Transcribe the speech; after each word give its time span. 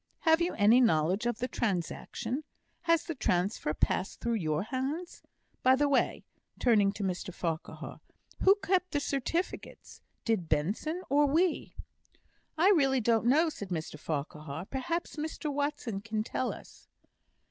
Have 0.21 0.41
you 0.41 0.55
any 0.55 0.81
knowledge 0.81 1.27
of 1.27 1.37
the 1.37 1.47
transaction? 1.47 2.43
Has 2.89 3.03
the 3.03 3.13
transfer 3.13 3.71
passed 3.75 4.19
through 4.19 4.33
your 4.33 4.63
hands? 4.63 5.21
By 5.61 5.75
the 5.75 5.87
way" 5.87 6.25
(turning 6.57 6.91
to 6.93 7.03
Mr 7.03 7.31
Farquhar), 7.31 7.99
"who 8.41 8.55
kept 8.63 8.93
the 8.93 8.99
certificates? 8.99 10.01
Did 10.25 10.49
Benson 10.49 11.03
or 11.07 11.27
we?" 11.27 11.75
"I 12.57 12.69
really 12.69 12.99
don't 12.99 13.27
know," 13.27 13.49
said 13.49 13.69
Mr 13.69 13.99
Farquhar. 13.99 14.65
"Perhaps 14.65 15.17
Mr 15.17 15.53
Watson 15.53 16.01
can 16.01 16.23
tell 16.23 16.51
us." 16.51 16.87